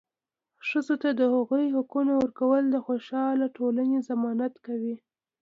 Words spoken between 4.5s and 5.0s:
کوي.